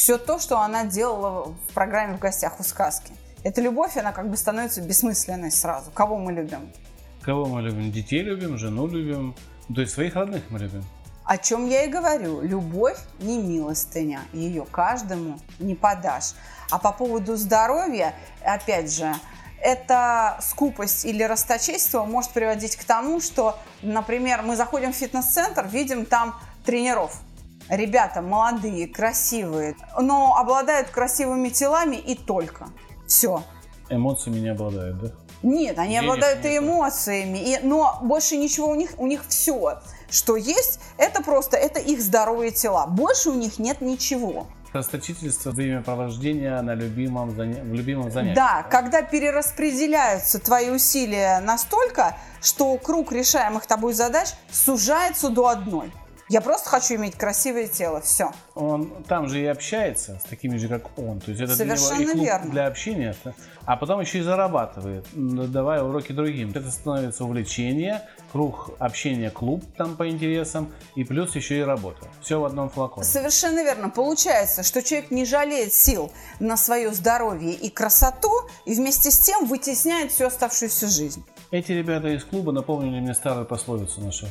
все 0.00 0.16
то, 0.16 0.38
что 0.38 0.58
она 0.58 0.84
делала 0.84 1.54
в 1.68 1.74
программе 1.74 2.16
«В 2.16 2.18
гостях 2.18 2.58
у 2.58 2.62
сказки». 2.62 3.12
Эта 3.44 3.60
любовь, 3.60 3.98
она 3.98 4.12
как 4.12 4.30
бы 4.30 4.36
становится 4.38 4.80
бессмысленной 4.80 5.50
сразу. 5.50 5.90
Кого 5.90 6.16
мы 6.16 6.32
любим? 6.32 6.72
Кого 7.20 7.44
мы 7.44 7.60
любим? 7.60 7.92
Детей 7.92 8.22
любим, 8.22 8.56
жену 8.56 8.86
любим, 8.86 9.36
то 9.74 9.82
есть 9.82 9.92
своих 9.92 10.14
родных 10.14 10.44
мы 10.48 10.58
любим. 10.58 10.82
О 11.26 11.36
чем 11.36 11.68
я 11.68 11.84
и 11.84 11.90
говорю. 11.90 12.40
Любовь 12.40 12.96
не 13.18 13.42
милостыня. 13.42 14.22
Ее 14.32 14.64
каждому 14.64 15.38
не 15.58 15.74
подашь. 15.74 16.32
А 16.70 16.78
по 16.78 16.92
поводу 16.92 17.36
здоровья, 17.36 18.14
опять 18.42 18.90
же, 18.90 19.14
эта 19.60 20.38
скупость 20.40 21.04
или 21.04 21.22
расточительство 21.24 22.06
может 22.06 22.30
приводить 22.30 22.74
к 22.76 22.84
тому, 22.84 23.20
что, 23.20 23.58
например, 23.82 24.40
мы 24.40 24.56
заходим 24.56 24.94
в 24.94 24.96
фитнес-центр, 24.96 25.66
видим 25.66 26.06
там 26.06 26.40
тренеров. 26.64 27.20
Ребята 27.70 28.20
молодые, 28.20 28.88
красивые, 28.88 29.76
но 29.98 30.36
обладают 30.36 30.88
красивыми 30.88 31.48
телами 31.50 31.96
и 31.96 32.14
только. 32.16 32.68
Все. 33.06 33.42
Эмоциями 33.88 34.40
не 34.40 34.48
обладают, 34.48 34.98
да? 35.00 35.10
Нет, 35.42 35.78
они 35.78 35.94
Денег 35.94 36.02
обладают 36.04 36.44
и 36.44 36.48
нету. 36.50 36.64
эмоциями, 36.66 37.38
и, 37.38 37.58
но 37.62 37.98
больше 38.02 38.36
ничего 38.36 38.68
у 38.68 38.74
них, 38.74 38.90
у 38.98 39.06
них 39.06 39.24
все, 39.28 39.80
что 40.10 40.36
есть, 40.36 40.80
это 40.98 41.22
просто, 41.22 41.56
это 41.56 41.80
их 41.80 42.02
здоровые 42.02 42.50
тела. 42.50 42.86
Больше 42.86 43.30
у 43.30 43.34
них 43.34 43.58
нет 43.58 43.80
ничего. 43.80 44.46
Расточительство 44.72 45.50
времяпровождения 45.50 46.60
на 46.62 46.74
любимом, 46.74 47.30
заня- 47.30 47.62
в 47.62 47.72
любимом 47.72 48.10
занятии. 48.12 48.36
Да, 48.36 48.62
когда 48.70 49.02
перераспределяются 49.02 50.38
твои 50.38 50.70
усилия 50.70 51.40
настолько, 51.40 52.16
что 52.42 52.76
круг 52.78 53.10
решаемых 53.12 53.66
тобой 53.66 53.94
задач 53.94 54.28
сужается 54.52 55.30
до 55.30 55.48
одной. 55.48 55.90
Я 56.30 56.40
просто 56.40 56.70
хочу 56.70 56.94
иметь 56.94 57.16
красивое 57.16 57.66
тело, 57.66 58.00
все. 58.00 58.30
Он 58.54 59.02
там 59.08 59.28
же 59.28 59.40
и 59.42 59.46
общается 59.46 60.20
с 60.24 60.28
такими 60.28 60.58
же, 60.58 60.68
как 60.68 60.96
он. 60.96 61.18
То 61.18 61.32
есть 61.32 61.42
это 61.42 61.56
для 61.56 61.64
него 61.64 61.76
Совершенно 61.76 62.12
клуб 62.12 62.24
верно. 62.24 62.50
для 62.52 62.66
общения, 62.68 63.16
а 63.64 63.76
потом 63.76 64.00
еще 64.00 64.18
и 64.18 64.22
зарабатывает, 64.22 65.04
давая 65.12 65.82
уроки 65.82 66.12
другим. 66.12 66.50
Это 66.54 66.70
становится 66.70 67.24
увлечение, 67.24 68.02
круг 68.30 68.70
общения, 68.78 69.30
клуб 69.30 69.64
там 69.76 69.96
по 69.96 70.08
интересам, 70.08 70.72
и 70.94 71.02
плюс 71.02 71.34
еще 71.34 71.58
и 71.58 71.62
работа. 71.62 72.06
Все 72.22 72.38
в 72.38 72.44
одном 72.44 72.70
флаконе. 72.70 73.04
Совершенно 73.04 73.64
верно. 73.64 73.90
Получается, 73.90 74.62
что 74.62 74.84
человек 74.84 75.10
не 75.10 75.24
жалеет 75.24 75.72
сил 75.72 76.12
на 76.38 76.56
свое 76.56 76.92
здоровье 76.92 77.54
и 77.54 77.70
красоту, 77.70 78.30
и 78.66 78.74
вместе 78.76 79.10
с 79.10 79.18
тем 79.18 79.46
вытесняет 79.46 80.12
всю 80.12 80.26
оставшуюся 80.26 80.86
жизнь. 80.86 81.24
Эти 81.50 81.72
ребята 81.72 82.06
из 82.06 82.22
клуба 82.22 82.52
напомнили 82.52 83.00
мне 83.00 83.14
старую 83.14 83.46
пословицу 83.46 84.00
нашу. 84.00 84.28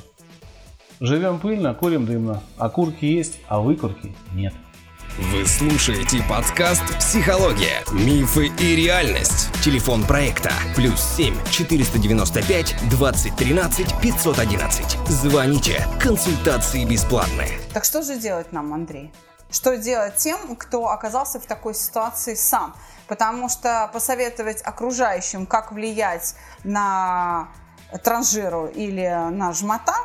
Живем 1.02 1.40
пыльно, 1.40 1.74
курим 1.74 2.06
дымно. 2.06 2.44
Окурки 2.58 3.06
есть, 3.06 3.40
а 3.48 3.62
выкурки 3.62 4.14
нет. 4.34 4.54
Вы 5.32 5.46
слушаете 5.46 6.22
подкаст 6.30 6.84
«Психология. 7.00 7.86
Мифы 7.94 8.48
и 8.48 8.76
реальность». 8.76 9.50
Телефон 9.64 10.04
проекта 10.04 10.52
«Плюс 10.76 11.02
7 11.02 11.36
495 11.52 12.90
2013 12.90 13.88
511». 14.02 15.08
Звоните. 15.08 15.88
Консультации 16.02 16.84
бесплатные. 16.84 17.62
Так 17.74 17.86
что 17.86 18.02
же 18.02 18.20
делать 18.20 18.52
нам, 18.52 18.74
Андрей? 18.74 19.14
Что 19.50 19.78
делать 19.78 20.18
тем, 20.18 20.58
кто 20.58 20.90
оказался 20.90 21.40
в 21.40 21.46
такой 21.46 21.76
ситуации 21.76 22.36
сам? 22.36 22.76
Потому 23.08 23.48
что 23.48 23.90
посоветовать 23.94 24.62
окружающим, 24.64 25.46
как 25.46 25.72
влиять 25.72 26.36
на 26.66 27.48
транжиру 28.04 28.68
или 28.68 29.08
на 29.32 29.54
жмота, 29.54 29.96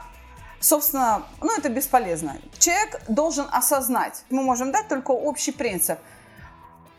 собственно, 0.64 1.25
ну 1.40 1.56
это 1.56 1.68
бесполезно. 1.68 2.38
Человек 2.59 3.02
должен 3.09 3.47
осознать. 3.52 4.25
Мы 4.30 4.42
можем 4.42 4.73
дать 4.73 4.88
только 4.88 5.11
общий 5.11 5.52
принцип. 5.52 5.99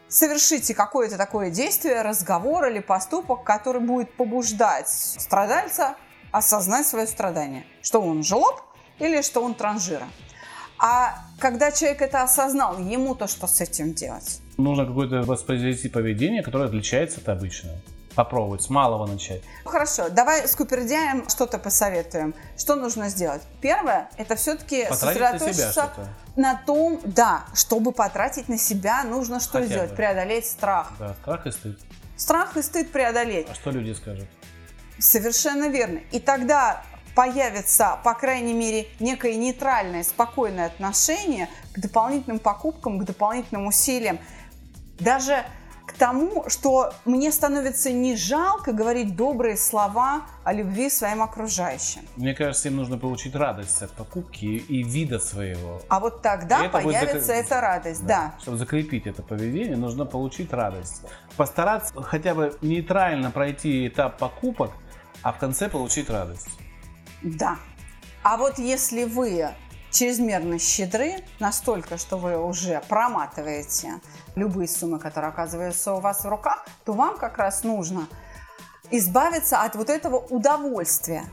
Совершите 0.08 0.74
какое-то 0.74 1.18
такое 1.18 1.50
действие, 1.50 2.02
разговор 2.04 2.68
или 2.68 2.80
поступок, 2.80 3.44
который 3.44 3.82
будет 3.82 4.14
побуждать 4.16 4.88
страдальца 4.90 5.96
осознать 6.32 6.86
свое 6.86 7.08
страдание. 7.08 7.66
Что 7.82 8.02
он 8.02 8.24
жлоб 8.24 8.62
или 9.00 9.22
что 9.22 9.42
он 9.42 9.56
транжира. 9.56 10.08
А 10.78 11.16
когда 11.40 11.72
человек 11.72 12.02
это 12.02 12.22
осознал, 12.22 12.78
ему-то 12.78 13.28
что 13.28 13.48
с 13.48 13.62
этим 13.62 13.94
делать? 13.94 14.42
Нужно 14.58 14.86
какое-то 14.86 15.24
воспроизвести 15.24 15.90
поведение, 15.90 16.44
которое 16.44 16.66
отличается 16.66 17.22
от 17.22 17.30
обычного. 17.30 17.78
Попробовать, 18.16 18.62
с 18.62 18.70
малого 18.70 19.06
начать. 19.06 19.44
Хорошо, 19.66 20.10
давай 20.10 20.48
скупердяем 20.48 21.28
что-то 21.30 21.60
посоветуем. 21.60 22.34
Что 22.58 22.76
нужно 22.76 23.10
сделать? 23.10 23.42
Первое, 23.62 24.10
это 24.18 24.36
все-таки 24.36 24.86
на 24.86 24.96
сосредоточиться 24.96 25.72
что-то. 25.72 26.08
на 26.38 26.62
том, 26.66 27.02
да, 27.04 27.44
чтобы 27.54 27.92
потратить 27.92 28.48
на 28.48 28.58
себя, 28.58 29.04
нужно 29.04 29.40
что 29.40 29.60
Хотя 29.60 29.66
сделать? 29.66 29.90
бы. 29.92 29.96
Преодолеть 29.98 30.46
страх. 30.46 30.94
Да, 30.98 31.14
страх 31.22 31.46
и 31.46 31.52
стыд. 31.52 31.80
Страх 32.16 32.56
и 32.56 32.62
стыд 32.62 32.92
преодолеть. 32.92 33.48
А 33.50 33.54
что 33.54 33.72
люди 33.72 33.92
скажут? 33.94 34.28
Совершенно 34.98 35.68
верно. 35.68 36.00
И 36.12 36.20
тогда 36.20 36.84
появится, 37.16 38.00
по 38.04 38.14
крайней 38.14 38.54
мере, 38.54 38.88
некое 39.00 39.36
нейтральное, 39.36 40.04
спокойное 40.04 40.68
отношение 40.68 41.50
к 41.74 41.80
дополнительным 41.80 42.40
покупкам, 42.40 43.00
к 43.00 43.04
дополнительным 43.04 43.68
усилиям. 43.68 44.20
Даже 45.00 45.46
к 45.86 45.94
тому, 45.94 46.50
что 46.50 46.94
мне 47.06 47.32
становится 47.32 47.92
не 47.92 48.16
жалко 48.16 48.72
говорить 48.72 49.16
добрые 49.16 49.56
слова 49.56 50.24
о 50.44 50.54
любви 50.54 50.90
своим 50.90 51.22
окружающим. 51.22 52.02
Мне 52.16 52.34
кажется, 52.34 52.70
им 52.70 52.78
нужно 52.78 52.98
получить 52.98 53.36
радость 53.36 53.82
от 53.82 53.92
покупки 53.92 54.46
и 54.46 54.84
вида 54.84 55.20
своего. 55.20 55.82
А 55.90 56.00
вот 56.00 56.22
тогда 56.22 56.68
появится 56.70 57.22
закр... 57.22 57.40
эта 57.40 57.62
радость, 57.62 58.06
да. 58.06 58.34
да. 58.36 58.42
Чтобы 58.42 58.58
закрепить 58.58 59.06
это 59.06 59.22
поведение, 59.22 59.78
нужно 59.78 60.06
получить 60.06 60.52
радость. 60.52 61.04
Постараться 61.38 61.94
хотя 62.02 62.34
бы 62.34 62.58
нейтрально 62.62 63.32
пройти 63.32 63.88
этап 63.88 64.18
покупок, 64.18 64.72
а 65.22 65.32
в 65.32 65.38
конце 65.38 65.70
получить 65.70 66.10
радость. 66.10 66.50
Да. 67.22 67.58
А 68.24 68.38
вот 68.38 68.58
если 68.58 69.04
вы 69.04 69.50
чрезмерно 69.96 70.60
щедры, 70.60 71.24
настолько, 71.40 71.98
что 71.98 72.18
вы 72.18 72.38
уже 72.38 72.82
проматываете 72.90 74.02
любые 74.36 74.68
суммы, 74.68 75.00
которые 75.00 75.30
оказываются 75.30 75.94
у 75.94 76.02
вас 76.02 76.26
в 76.26 76.28
руках, 76.28 76.68
то 76.84 76.92
вам 76.92 77.18
как 77.18 77.38
раз 77.38 77.64
нужно 77.64 78.06
избавиться 78.92 79.62
от 79.62 79.76
вот 79.76 79.90
этого 79.90 80.18
удовольствия. 80.18 81.24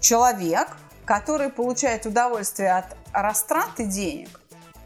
Человек, 0.00 0.76
который 1.04 1.50
получает 1.50 2.04
удовольствие 2.04 2.72
от 2.72 2.96
растраты 3.12 3.84
денег, 3.84 4.40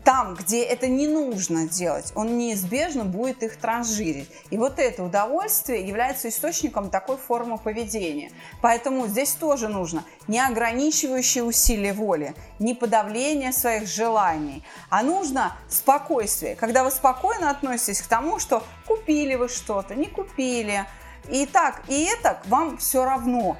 там, 0.08 0.36
где 0.36 0.62
это 0.62 0.86
не 0.86 1.06
нужно 1.06 1.68
делать, 1.68 2.12
он 2.14 2.38
неизбежно 2.38 3.04
будет 3.04 3.42
их 3.42 3.58
транжирить. 3.58 4.30
И 4.48 4.56
вот 4.56 4.78
это 4.78 5.04
удовольствие 5.04 5.86
является 5.86 6.30
источником 6.30 6.88
такой 6.88 7.18
формы 7.18 7.58
поведения. 7.58 8.32
Поэтому 8.62 9.06
здесь 9.06 9.32
тоже 9.34 9.68
нужно 9.68 10.04
не 10.26 10.40
ограничивающие 10.40 11.44
усилия 11.44 11.92
воли, 11.92 12.34
не 12.58 12.72
подавление 12.72 13.52
своих 13.52 13.86
желаний, 13.86 14.64
а 14.88 15.02
нужно 15.02 15.52
спокойствие. 15.68 16.56
Когда 16.56 16.84
вы 16.84 16.90
спокойно 16.90 17.50
относитесь 17.50 18.00
к 18.00 18.06
тому, 18.06 18.38
что 18.38 18.62
купили 18.86 19.34
вы 19.34 19.50
что-то, 19.50 19.94
не 19.94 20.06
купили, 20.06 20.86
и 21.30 21.44
так, 21.44 21.82
и 21.86 22.04
это 22.04 22.40
вам 22.46 22.78
все 22.78 23.04
равно. 23.04 23.58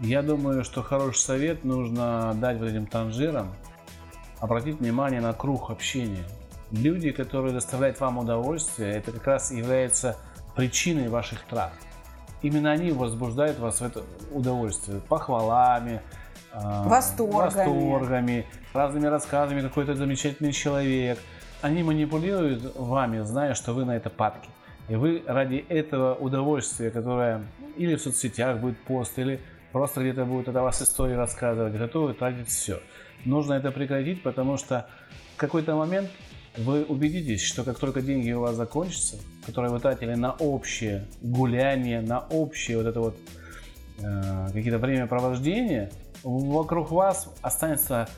Я 0.00 0.22
думаю, 0.22 0.64
что 0.64 0.82
хороший 0.82 1.20
совет 1.20 1.64
нужно 1.64 2.32
дать 2.34 2.58
вот 2.60 2.68
этим 2.68 2.86
танжирам, 2.86 3.54
обратить 4.40 4.80
внимание 4.80 5.20
на 5.20 5.32
круг 5.32 5.70
общения. 5.70 6.24
Люди, 6.72 7.10
которые 7.12 7.52
доставляют 7.52 8.00
вам 8.00 8.18
удовольствие, 8.18 8.92
это 8.92 9.12
как 9.12 9.26
раз 9.26 9.50
является 9.50 10.16
причиной 10.56 11.08
ваших 11.08 11.44
трат. 11.44 11.72
Именно 12.42 12.72
они 12.72 12.92
возбуждают 12.92 13.58
вас 13.58 13.80
в 13.80 13.84
это 13.84 14.02
удовольствие 14.32 15.00
похвалами, 15.00 16.02
а, 16.52 16.84
восторгами, 16.84 17.40
восторгами 17.40 18.46
разными 18.72 19.06
рассказами, 19.06 19.60
какой 19.62 19.84
то 19.86 19.94
замечательный 19.94 20.52
человек. 20.52 21.18
Они 21.62 21.82
манипулируют 21.82 22.76
вами, 22.76 23.20
зная, 23.22 23.54
что 23.54 23.72
вы 23.72 23.84
на 23.84 23.96
это 23.96 24.10
падки. 24.10 24.48
И 24.88 24.94
вы 24.94 25.22
ради 25.26 25.64
этого 25.68 26.14
удовольствия, 26.14 26.90
которое 26.90 27.42
или 27.76 27.96
в 27.96 28.00
соцсетях 28.00 28.58
будет 28.58 28.78
пост, 28.84 29.18
или 29.18 29.40
просто 29.72 30.00
где-то 30.00 30.24
будет 30.24 30.48
о 30.48 30.62
вас 30.62 30.80
истории 30.82 31.14
рассказывать, 31.14 31.76
готовы 31.76 32.14
тратить 32.14 32.48
все 32.48 32.80
нужно 33.24 33.54
это 33.54 33.70
прекратить, 33.70 34.22
потому 34.22 34.56
что 34.56 34.86
в 35.34 35.38
какой-то 35.38 35.74
момент 35.74 36.10
вы 36.56 36.84
убедитесь, 36.84 37.42
что 37.42 37.64
как 37.64 37.78
только 37.78 38.00
деньги 38.00 38.32
у 38.32 38.40
вас 38.40 38.56
закончатся, 38.56 39.16
которые 39.44 39.70
вы 39.70 39.80
тратили 39.80 40.14
на 40.14 40.32
общее 40.32 41.06
гуляние, 41.20 42.00
на 42.00 42.20
общее 42.20 42.78
вот 42.78 42.86
это 42.86 43.00
вот 43.00 43.18
э, 44.00 44.46
какие-то 44.52 44.78
времяпровождения, 44.78 45.90
вокруг 46.22 46.90
вас 46.90 47.28
останется 47.42 48.08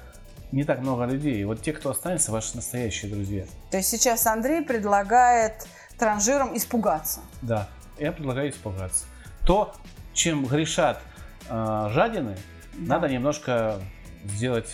не 0.52 0.64
так 0.64 0.80
много 0.80 1.04
людей. 1.04 1.44
Вот 1.44 1.62
те, 1.62 1.72
кто 1.72 1.90
останется, 1.90 2.32
ваши 2.32 2.56
настоящие 2.56 3.12
друзья. 3.12 3.44
То 3.70 3.76
есть 3.78 3.88
сейчас 3.88 4.26
Андрей 4.26 4.62
предлагает 4.62 5.66
транжирам 5.98 6.56
испугаться. 6.56 7.20
Да, 7.42 7.68
я 7.98 8.12
предлагаю 8.12 8.50
испугаться. 8.50 9.06
То, 9.44 9.74
чем 10.14 10.46
грешат 10.46 11.00
э, 11.48 11.88
жадины, 11.90 12.36
да. 12.74 12.94
надо 12.94 13.08
немножко 13.08 13.80
сделать 14.24 14.68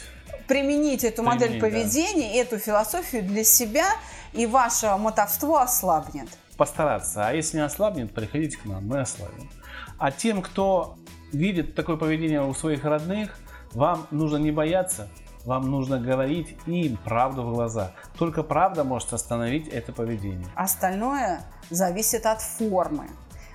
применить 0.46 1.04
эту 1.04 1.22
Применить, 1.22 1.42
модель 1.42 1.60
поведения, 1.60 2.32
да. 2.34 2.40
эту 2.40 2.58
философию 2.58 3.22
для 3.22 3.44
себя, 3.44 3.86
и 4.32 4.46
ваше 4.46 4.96
мотовство 4.96 5.58
ослабнет. 5.58 6.28
Постараться. 6.56 7.26
А 7.26 7.32
если 7.32 7.58
не 7.58 7.64
ослабнет, 7.64 8.12
приходите 8.12 8.56
к 8.56 8.64
нам, 8.64 8.86
мы 8.86 9.00
ослабим. 9.00 9.50
А 9.98 10.10
тем, 10.10 10.42
кто 10.42 10.96
видит 11.32 11.74
такое 11.74 11.96
поведение 11.96 12.42
у 12.42 12.54
своих 12.54 12.84
родных, 12.84 13.36
вам 13.72 14.06
нужно 14.10 14.36
не 14.36 14.52
бояться, 14.52 15.08
вам 15.44 15.70
нужно 15.70 15.98
говорить 15.98 16.56
им 16.66 16.96
правду 16.96 17.42
в 17.42 17.52
глаза. 17.52 17.92
Только 18.18 18.42
правда 18.42 18.84
может 18.84 19.12
остановить 19.12 19.68
это 19.68 19.92
поведение. 19.92 20.46
Остальное 20.54 21.42
зависит 21.70 22.26
от 22.26 22.40
формы. 22.40 23.08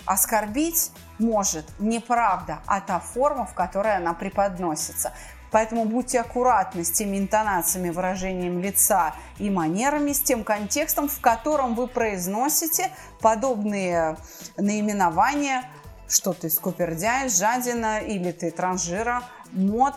Оскорбить 0.05 0.91
может 1.19 1.65
неправда, 1.79 2.59
а 2.65 2.81
та 2.81 2.99
форма, 2.99 3.45
в 3.45 3.53
которой 3.53 3.95
она 3.95 4.13
преподносится. 4.13 5.13
Поэтому 5.51 5.85
будьте 5.85 6.19
аккуратны 6.19 6.83
с 6.83 6.91
теми 6.91 7.17
интонациями, 7.17 7.89
выражением 7.89 8.59
лица 8.59 9.15
и 9.37 9.49
манерами, 9.49 10.11
с 10.11 10.21
тем 10.21 10.43
контекстом, 10.43 11.07
в 11.07 11.19
котором 11.19 11.75
вы 11.75 11.87
произносите 11.87 12.91
подобные 13.19 14.17
наименования, 14.57 15.63
что 16.07 16.33
ты 16.33 16.49
скупердяй, 16.49 17.29
жадина 17.29 17.99
или 17.99 18.31
ты 18.31 18.51
транжира, 18.51 19.23
мод 19.51 19.95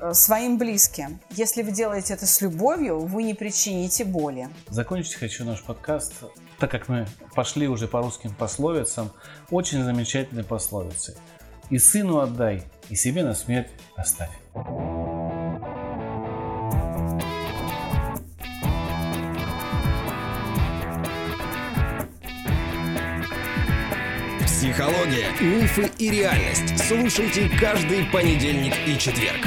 э, 0.00 0.12
своим 0.14 0.58
близким. 0.58 1.20
Если 1.30 1.62
вы 1.62 1.72
делаете 1.72 2.14
это 2.14 2.26
с 2.26 2.40
любовью, 2.40 3.00
вы 3.00 3.22
не 3.22 3.34
причините 3.34 4.04
боли. 4.04 4.48
Закончить 4.68 5.14
хочу 5.14 5.44
наш 5.44 5.62
подкаст, 5.62 6.14
так 6.58 6.70
как 6.70 6.88
мы 6.88 7.06
пошли 7.34 7.68
уже 7.68 7.88
по 7.88 8.00
русским 8.00 8.34
пословицам, 8.34 9.10
очень 9.50 9.82
замечательной 9.84 10.44
пословицей. 10.44 11.14
«И 11.70 11.78
сыну 11.78 12.18
отдай, 12.18 12.64
и 12.92 12.94
себе 12.94 13.24
на 13.24 13.34
смерть 13.34 13.68
оставь». 13.96 14.28
Психология, 24.44 25.30
мифы 25.40 25.90
и 25.98 26.10
реальность. 26.10 26.78
Слушайте 26.86 27.50
каждый 27.58 28.04
понедельник 28.04 28.74
и 28.86 28.98
четверг. 28.98 29.40